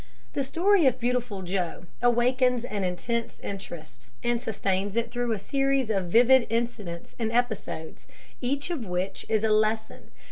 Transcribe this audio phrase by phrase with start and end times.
[0.33, 5.91] The story of "Beautiful Joe" awakens an intense interest, and sustains it through a series
[5.91, 8.07] of vivid incidents and episodes,
[8.41, 10.09] each of which is a lesson.